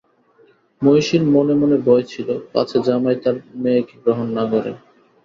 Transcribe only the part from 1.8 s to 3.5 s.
ভয় ছিল, পাছে জামাই তাঁর